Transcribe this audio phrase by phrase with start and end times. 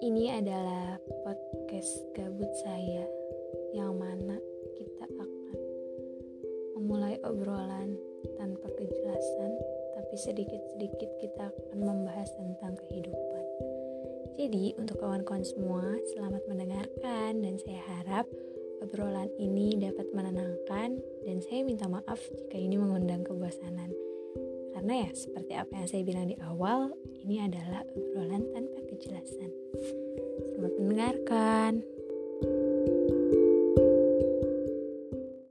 [0.00, 0.96] ini adalah
[1.28, 3.04] podcast gabut saya
[3.76, 4.40] yang mana
[4.72, 5.56] kita akan
[6.80, 8.00] memulai obrolan
[8.40, 9.52] tanpa kejelasan
[9.92, 13.44] tapi sedikit-sedikit kita akan membahas tentang kehidupan.
[14.40, 15.84] Jadi untuk kawan-kawan semua
[16.16, 18.24] selamat mendengarkan dan saya harap
[18.80, 20.96] obrolan ini dapat menenangkan
[21.28, 23.92] dan saya minta maaf jika ini mengundang kebosanan.
[24.72, 26.88] Karena ya seperti apa yang saya bilang di awal,
[27.20, 28.80] ini adalah obrolan tanpa
[31.00, 31.80] mendengarkan.